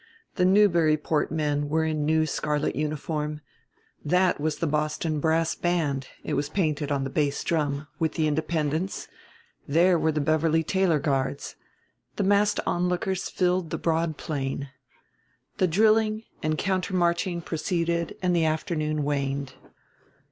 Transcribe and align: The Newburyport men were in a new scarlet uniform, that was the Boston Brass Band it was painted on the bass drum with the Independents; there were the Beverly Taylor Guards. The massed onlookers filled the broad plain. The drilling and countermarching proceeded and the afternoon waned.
The 0.33 0.45
Newburyport 0.45 1.31
men 1.31 1.69
were 1.69 1.85
in 1.85 1.97
a 1.97 1.99
new 1.99 2.25
scarlet 2.25 2.75
uniform, 2.75 3.39
that 4.03 4.41
was 4.41 4.55
the 4.57 4.65
Boston 4.65 5.19
Brass 5.19 5.53
Band 5.53 6.07
it 6.23 6.33
was 6.33 6.49
painted 6.49 6.91
on 6.91 7.03
the 7.03 7.11
bass 7.11 7.43
drum 7.43 7.87
with 7.99 8.13
the 8.13 8.25
Independents; 8.25 9.07
there 9.67 9.99
were 9.99 10.11
the 10.11 10.19
Beverly 10.19 10.63
Taylor 10.63 10.97
Guards. 10.97 11.55
The 12.15 12.23
massed 12.23 12.59
onlookers 12.65 13.29
filled 13.29 13.69
the 13.69 13.77
broad 13.77 14.17
plain. 14.17 14.69
The 15.59 15.67
drilling 15.67 16.23
and 16.41 16.57
countermarching 16.57 17.43
proceeded 17.45 18.17
and 18.23 18.35
the 18.35 18.45
afternoon 18.45 19.03
waned. 19.03 19.53